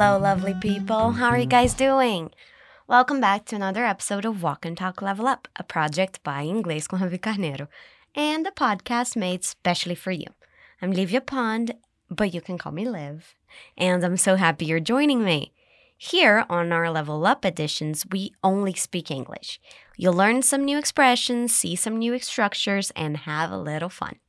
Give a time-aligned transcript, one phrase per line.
[0.00, 1.10] Hello, lovely people.
[1.10, 2.30] How are you guys doing?
[2.86, 6.86] Welcome back to another episode of Walk and Talk Level Up, a project by Inglês
[6.86, 7.66] com Rhavi Carneiro,
[8.14, 10.28] and a podcast made specially for you.
[10.80, 11.74] I'm Livia Pond,
[12.08, 13.34] but you can call me Liv,
[13.76, 15.52] and I'm so happy you're joining me.
[15.96, 19.60] Here on our Level Up editions, we only speak English.
[19.96, 24.20] You'll learn some new expressions, see some new structures, and have a little fun.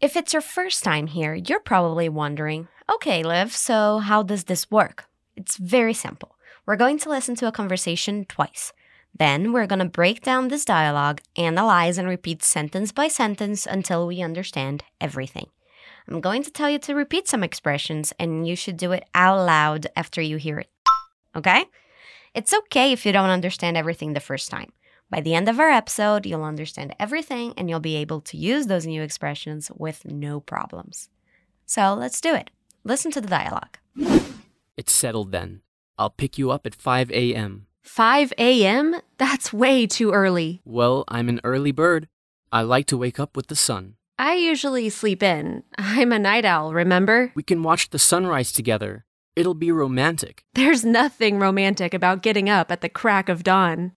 [0.00, 4.70] If it's your first time here, you're probably wondering okay, Liv, so how does this
[4.70, 5.06] work?
[5.36, 6.36] It's very simple.
[6.66, 8.72] We're going to listen to a conversation twice.
[9.16, 14.06] Then we're going to break down this dialogue, analyze, and repeat sentence by sentence until
[14.06, 15.46] we understand everything.
[16.08, 19.44] I'm going to tell you to repeat some expressions, and you should do it out
[19.44, 20.70] loud after you hear it.
[21.36, 21.64] Okay?
[22.34, 24.72] It's okay if you don't understand everything the first time.
[25.10, 28.66] By the end of our episode, you'll understand everything and you'll be able to use
[28.66, 31.08] those new expressions with no problems.
[31.66, 32.50] So let's do it.
[32.82, 33.78] Listen to the dialogue.
[34.76, 35.60] It's settled then.
[35.98, 37.66] I'll pick you up at 5 a.m.
[37.82, 38.96] 5 a.m.?
[39.18, 40.62] That's way too early.
[40.64, 42.08] Well, I'm an early bird.
[42.50, 43.94] I like to wake up with the sun.
[44.18, 45.64] I usually sleep in.
[45.76, 47.32] I'm a night owl, remember?
[47.34, 49.04] We can watch the sunrise together.
[49.36, 50.44] It'll be romantic.
[50.54, 53.92] There's nothing romantic about getting up at the crack of dawn.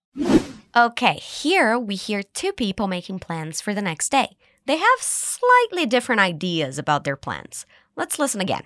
[0.75, 4.37] Okay, here we hear two people making plans for the next day.
[4.65, 7.65] They have slightly different ideas about their plans.
[7.95, 8.63] Let's listen again.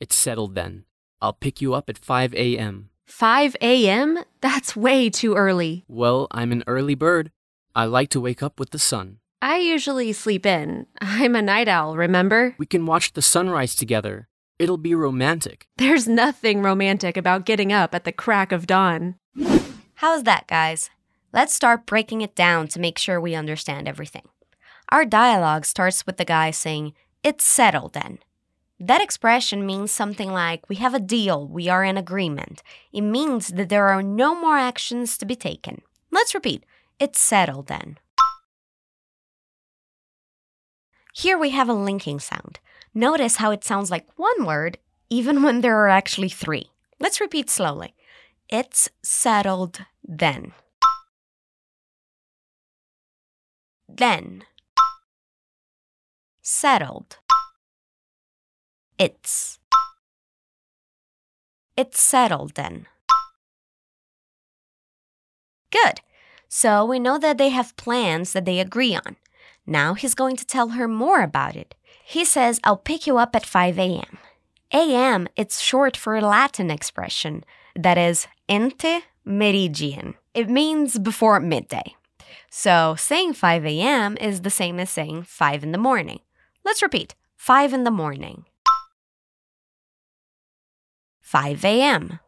[0.00, 0.84] It's settled then.
[1.22, 2.90] I'll pick you up at 5 a.m.
[3.06, 4.18] 5 a.m.?
[4.40, 5.84] That's way too early.
[5.88, 7.30] Well, I'm an early bird.
[7.74, 9.18] I like to wake up with the sun.
[9.42, 10.86] I usually sleep in.
[11.00, 12.54] I'm a night owl, remember?
[12.58, 14.28] We can watch the sunrise together.
[14.58, 15.68] It'll be romantic.
[15.76, 19.16] There's nothing romantic about getting up at the crack of dawn.
[19.94, 20.90] How's that, guys?
[21.32, 24.28] Let's start breaking it down to make sure we understand everything.
[24.90, 28.18] Our dialogue starts with the guy saying, It's settled then.
[28.82, 32.62] That expression means something like, We have a deal, we are in agreement.
[32.92, 35.82] It means that there are no more actions to be taken.
[36.10, 36.64] Let's repeat,
[36.98, 37.98] It's settled then.
[41.12, 42.58] Here we have a linking sound.
[42.94, 44.78] Notice how it sounds like one word,
[45.10, 46.70] even when there are actually three.
[46.98, 47.94] Let's repeat slowly.
[48.48, 50.52] It's settled then.
[53.88, 54.44] Then.
[56.40, 57.18] Settled.
[59.00, 59.58] It's.
[61.74, 62.86] It's settled then.
[65.70, 66.02] Good.
[66.50, 69.16] So we know that they have plans that they agree on.
[69.64, 71.74] Now he's going to tell her more about it.
[72.04, 74.18] He says, I'll pick you up at 5 a.m.
[74.74, 75.28] A.M.
[75.34, 77.42] it's short for a Latin expression
[77.74, 80.12] that is ante meridian.
[80.34, 81.94] It means before midday.
[82.50, 84.18] So saying 5 a.m.
[84.18, 86.20] is the same as saying 5 in the morning.
[86.66, 88.44] Let's repeat 5 in the morning.
[91.30, 92.18] 5 a.m.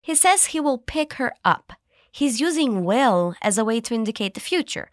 [0.00, 1.72] He says he will pick her up.
[2.12, 4.88] He's using will as a way to indicate the future.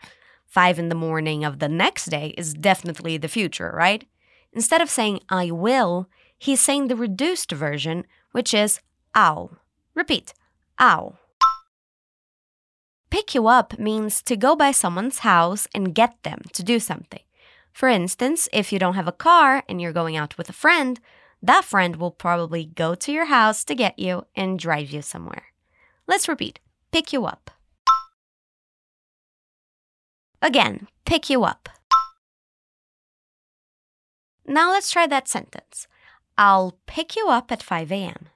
[0.47, 4.07] 5 in the morning of the next day is definitely the future, right?
[4.53, 6.09] Instead of saying I will,
[6.39, 8.79] he's saying the reduced version, which is
[9.13, 9.59] I'll.
[9.93, 10.33] Repeat,
[10.79, 11.19] I'll.
[13.11, 17.21] Pick you up means to go by someone's house and get them to do something.
[17.73, 20.99] For instance, if you don't have a car and you're going out with a friend,
[21.41, 25.45] that friend will probably go to your house to get you and drive you somewhere.
[26.07, 26.59] Let's repeat
[26.91, 27.49] pick you up.
[30.43, 31.67] Again, pick you up.
[34.45, 35.87] Now let's try that sentence.
[36.37, 38.27] I'll pick you up at 5 a.m.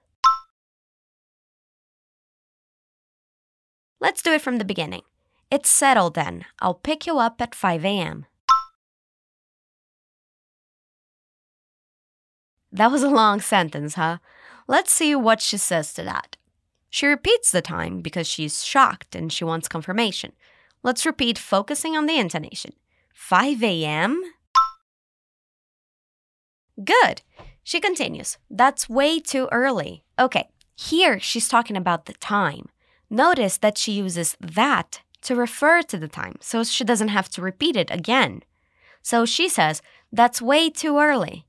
[3.99, 5.03] Let's do it from the beginning.
[5.51, 6.45] It's settled then.
[6.59, 8.25] I'll pick you up at 5 a.m.
[12.77, 14.19] That was a long sentence, huh?
[14.67, 16.37] Let's see what she says to that.
[16.91, 20.33] She repeats the time because she's shocked and she wants confirmation.
[20.83, 22.73] Let's repeat, focusing on the intonation.
[23.15, 24.21] 5 a.m.?
[26.83, 27.23] Good.
[27.63, 28.37] She continues.
[28.47, 30.03] That's way too early.
[30.19, 32.69] Okay, here she's talking about the time.
[33.09, 37.41] Notice that she uses that to refer to the time, so she doesn't have to
[37.41, 38.43] repeat it again.
[39.01, 39.81] So she says,
[40.13, 41.46] That's way too early.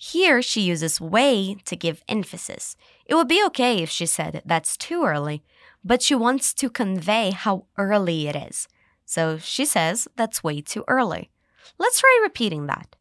[0.00, 2.76] Here she uses way to give emphasis.
[3.04, 5.42] It would be okay if she said, That's too early,
[5.84, 8.68] but she wants to convey how early it is.
[9.04, 11.30] So she says, That's way too early.
[11.78, 12.94] Let's try repeating that.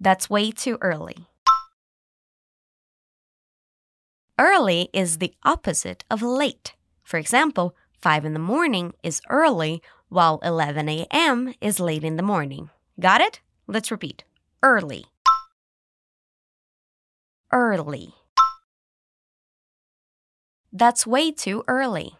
[0.00, 1.28] That's way too early.
[4.36, 6.74] Early is the opposite of late.
[7.04, 11.54] For example, 5 in the morning is early, while 11 a.m.
[11.60, 12.70] is late in the morning.
[12.98, 13.40] Got it?
[13.68, 14.24] Let's repeat.
[14.64, 15.06] Early.
[17.54, 18.12] Early.
[20.72, 22.16] That's way too early.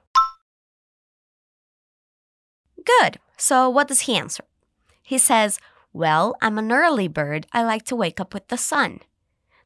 [2.84, 3.19] Good.
[3.36, 4.44] So, what does he answer?
[5.02, 5.58] He says,
[5.92, 7.46] Well, I'm an early bird.
[7.52, 9.00] I like to wake up with the sun.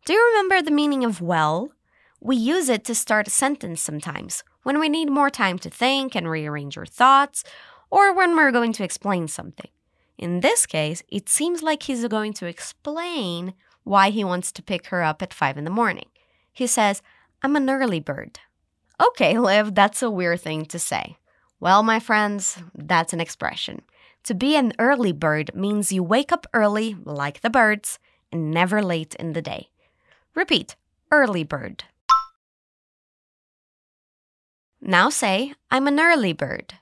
[0.06, 1.70] Do you remember the meaning of well?
[2.18, 6.16] We use it to start a sentence sometimes when we need more time to think
[6.16, 7.44] and rearrange our thoughts,
[7.90, 9.70] or when we're going to explain something.
[10.16, 13.52] In this case, it seems like he's going to explain
[13.88, 16.10] why he wants to pick her up at 5 in the morning.
[16.52, 17.00] He says,
[17.42, 18.38] I'm an early bird.
[19.00, 21.16] Okay, Liv, that's a weird thing to say.
[21.58, 23.80] Well, my friends, that's an expression.
[24.24, 27.98] To be an early bird means you wake up early, like the birds,
[28.30, 29.70] and never late in the day.
[30.34, 30.76] Repeat
[31.10, 31.84] early bird.
[34.82, 36.74] Now say, I'm an early bird.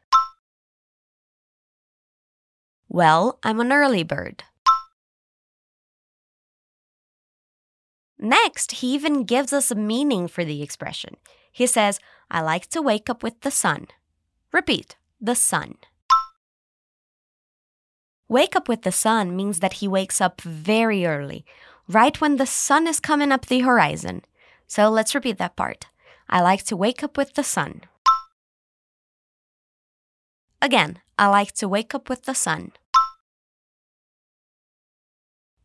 [2.89, 4.43] Well, I'm an early bird.
[8.19, 11.17] Next, he even gives us a meaning for the expression.
[11.53, 13.89] He says, I like to wake up with the sun.
[14.53, 15.77] Repeat, the sun.
[18.29, 21.45] Wake up with the sun means that he wakes up very early,
[21.89, 24.23] right when the sun is coming up the horizon.
[24.67, 25.87] So let's repeat that part.
[26.29, 27.83] I like to wake up with the sun.
[30.61, 32.73] Again, I like to wake up with the sun.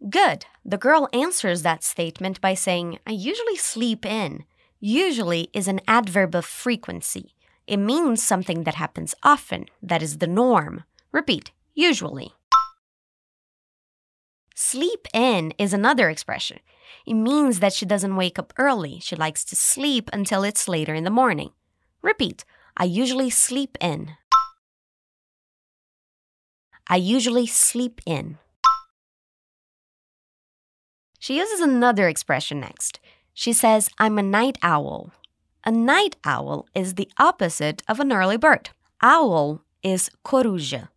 [0.09, 0.45] Good.
[0.65, 4.45] The girl answers that statement by saying, I usually sleep in.
[4.79, 7.35] Usually is an adverb of frequency.
[7.67, 10.85] It means something that happens often, that is the norm.
[11.11, 12.33] Repeat, usually.
[14.55, 16.59] Sleep in is another expression.
[17.05, 18.99] It means that she doesn't wake up early.
[19.01, 21.51] She likes to sleep until it's later in the morning.
[22.01, 22.43] Repeat,
[22.75, 24.15] I usually sleep in.
[26.87, 28.39] I usually sleep in.
[31.21, 32.99] She uses another expression next.
[33.35, 35.11] She says, I'm a night owl.
[35.63, 38.71] A night owl is the opposite of an early bird.
[39.03, 40.89] Owl is coruja.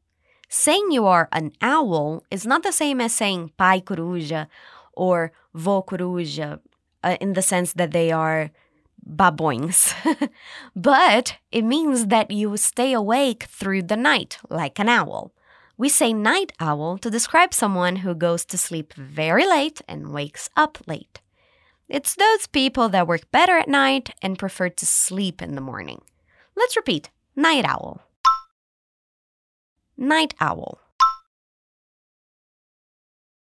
[0.49, 4.47] Saying you are an owl is not the same as saying pai coruja
[4.95, 6.59] or vô coruja
[7.03, 8.51] uh, in the sense that they are
[9.07, 9.93] babões.
[10.75, 15.35] but it means that you stay awake through the night like an owl.
[15.77, 20.49] We say night owl to describe someone who goes to sleep very late and wakes
[20.57, 21.21] up late.
[21.89, 26.01] It's those people that work better at night and prefer to sleep in the morning.
[26.57, 28.03] Let's repeat night owl.
[29.97, 30.79] Night owl.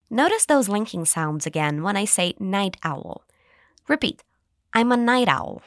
[0.09, 3.25] Notice those linking sounds again when I say night owl.
[3.89, 4.23] Repeat
[4.73, 5.63] I'm a night owl.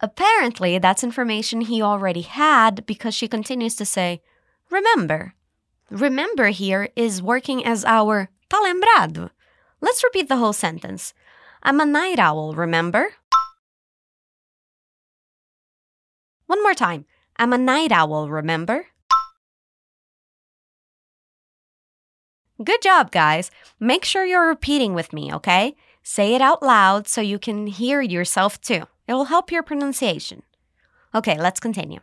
[0.00, 4.22] Apparently, that's information he already had because she continues to say,
[4.70, 5.34] Remember.
[5.90, 9.30] Remember here is working as our tá lembrado.
[9.80, 11.14] Let's repeat the whole sentence.
[11.62, 13.14] I'm a night owl, remember?
[16.46, 17.06] One more time.
[17.36, 18.86] I'm a night owl, remember?
[22.62, 23.50] Good job, guys.
[23.78, 25.76] Make sure you're repeating with me, okay?
[26.02, 28.86] Say it out loud so you can hear yourself too.
[29.08, 30.42] It will help your pronunciation.
[31.14, 32.00] Okay, let's continue.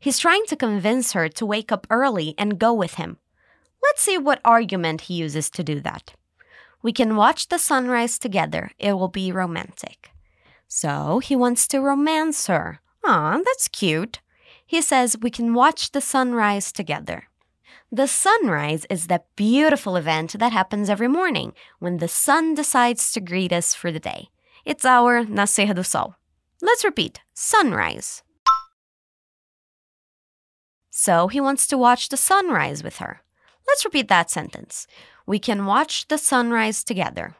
[0.00, 3.18] He's trying to convince her to wake up early and go with him.
[3.82, 6.14] Let's see what argument he uses to do that.
[6.82, 8.72] We can watch the sunrise together.
[8.78, 10.10] It will be romantic.
[10.66, 12.80] So he wants to romance her.
[13.04, 14.20] Aw, that's cute.
[14.66, 17.28] He says we can watch the sunrise together.
[17.90, 23.20] The sunrise is that beautiful event that happens every morning when the sun decides to
[23.20, 24.28] greet us for the day.
[24.68, 26.16] It's our Nascer do Sol.
[26.60, 28.22] Let's repeat sunrise.
[30.90, 33.22] So he wants to watch the sunrise with her.
[33.66, 34.86] Let's repeat that sentence.
[35.26, 37.34] We can watch the sunrise together.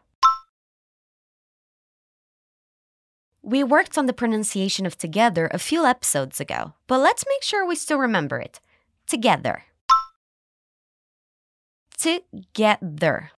[3.42, 7.66] We worked on the pronunciation of together a few episodes ago, but let's make sure
[7.66, 8.58] we still remember it.
[9.06, 9.64] Together.
[11.98, 13.32] Together.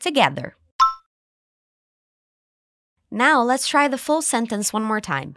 [0.00, 0.56] Together.
[3.14, 5.36] Now let's try the full sentence one more time.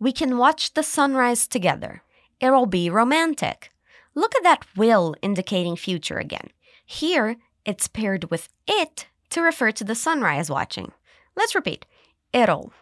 [0.00, 2.02] We can watch the sunrise together.
[2.40, 3.70] It'll be romantic.
[4.16, 6.48] Look at that will indicating future again.
[6.84, 10.90] Here, it's paired with it to refer to the sunrise watching.
[11.36, 11.86] Let's repeat.
[12.32, 12.72] It'll.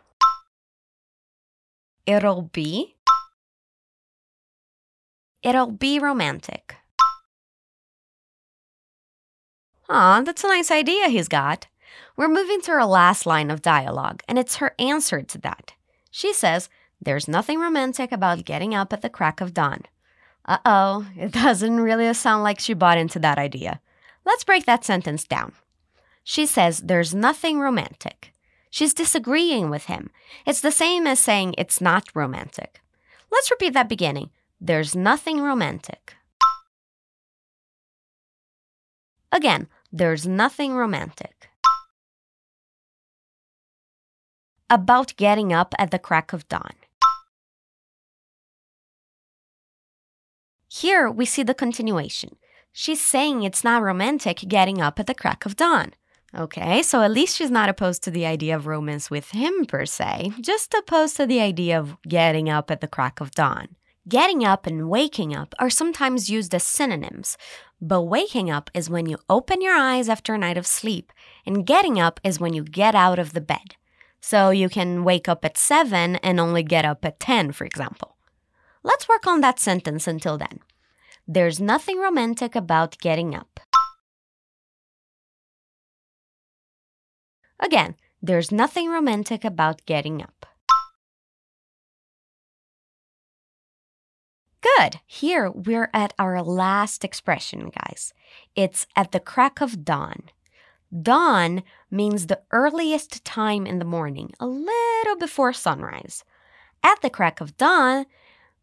[2.06, 2.96] It'll be.
[5.42, 6.76] It'll be romantic.
[9.90, 11.66] Aw, that's a nice idea he's got.
[12.16, 15.72] We're moving to her last line of dialogue, and it's her answer to that.
[16.10, 16.68] She says,
[17.00, 19.82] There's nothing romantic about getting up at the crack of dawn.
[20.44, 23.80] Uh oh, it doesn't really sound like she bought into that idea.
[24.24, 25.52] Let's break that sentence down.
[26.24, 28.32] She says there's nothing romantic.
[28.70, 30.10] She's disagreeing with him.
[30.46, 32.80] It's the same as saying it's not romantic.
[33.30, 34.30] Let's repeat that beginning.
[34.60, 36.14] There's nothing romantic.
[39.30, 41.48] Again, there's nothing romantic.
[44.72, 46.72] About getting up at the crack of dawn.
[50.66, 52.36] Here we see the continuation.
[52.72, 55.92] She's saying it's not romantic getting up at the crack of dawn.
[56.34, 59.84] Okay, so at least she's not opposed to the idea of romance with him per
[59.84, 63.76] se, just opposed to the idea of getting up at the crack of dawn.
[64.08, 67.36] Getting up and waking up are sometimes used as synonyms,
[67.78, 71.12] but waking up is when you open your eyes after a night of sleep,
[71.44, 73.76] and getting up is when you get out of the bed.
[74.22, 78.16] So you can wake up at 7 and only get up at 10, for example.
[78.84, 80.60] Let's work on that sentence until then.
[81.26, 83.60] There's nothing romantic about getting up.
[87.60, 90.46] Again, there's nothing romantic about getting up.
[94.78, 95.00] Good.
[95.06, 98.12] Here we're at our last expression, guys.
[98.54, 100.30] It's at the crack of dawn.
[101.00, 106.22] Dawn means the earliest time in the morning, a little before sunrise.
[106.82, 108.04] At the crack of dawn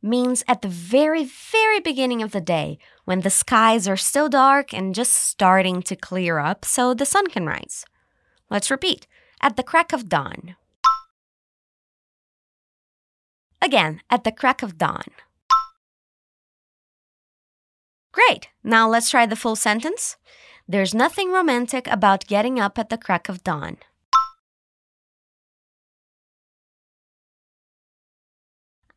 [0.01, 4.73] means at the very, very beginning of the day when the skies are still dark
[4.73, 7.83] and just starting to clear up so the sun can rise.
[8.49, 9.07] Let's repeat
[9.41, 10.55] at the crack of dawn.
[13.61, 15.03] Again, at the crack of dawn.
[18.11, 18.49] Great!
[18.63, 20.15] Now let's try the full sentence.
[20.71, 23.77] There's nothing romantic about getting up at the crack of dawn.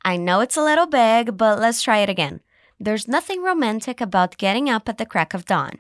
[0.05, 2.43] I know it's a little big, but let's try it again.
[2.79, 5.79] There's nothing romantic about getting up at the crack of dawn.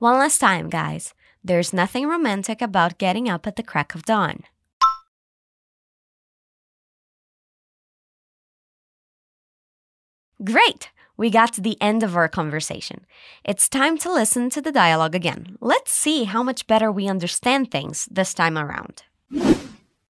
[0.00, 1.14] One last time, guys.
[1.44, 4.42] There's nothing romantic about getting up at the crack of dawn.
[10.42, 10.90] Great!
[11.18, 13.04] We got to the end of our conversation.
[13.44, 15.58] It's time to listen to the dialogue again.
[15.60, 19.02] Let's see how much better we understand things this time around.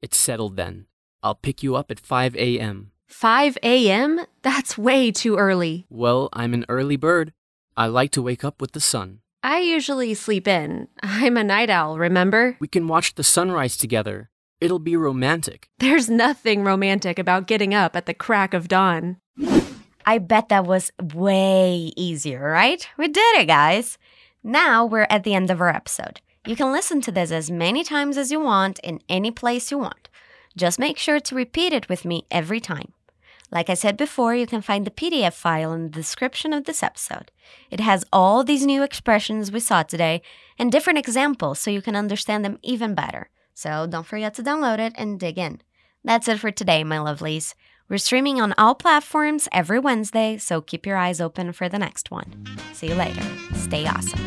[0.00, 0.86] It's settled then.
[1.20, 2.92] I'll pick you up at 5 a.m.
[3.08, 4.20] 5 a.m.?
[4.42, 5.84] That's way too early.
[5.90, 7.32] Well, I'm an early bird.
[7.76, 9.18] I like to wake up with the sun.
[9.42, 10.86] I usually sleep in.
[11.02, 12.56] I'm a night owl, remember?
[12.60, 14.30] We can watch the sunrise together.
[14.60, 15.70] It'll be romantic.
[15.78, 19.16] There's nothing romantic about getting up at the crack of dawn.
[20.10, 22.84] I bet that was way easier, right?
[22.98, 23.96] We did it, guys.
[24.42, 26.20] Now we're at the end of our episode.
[26.44, 29.78] You can listen to this as many times as you want in any place you
[29.78, 30.08] want.
[30.56, 32.92] Just make sure to repeat it with me every time.
[33.52, 36.82] Like I said before, you can find the PDF file in the description of this
[36.82, 37.30] episode.
[37.70, 40.22] It has all these new expressions we saw today
[40.58, 43.30] and different examples so you can understand them even better.
[43.54, 45.60] So don't forget to download it and dig in.
[46.02, 47.54] That's it for today, my lovelies.
[47.90, 52.12] We're streaming on all platforms every Wednesday, so keep your eyes open for the next
[52.12, 52.46] one.
[52.72, 53.20] See you later.
[53.56, 54.20] Stay awesome.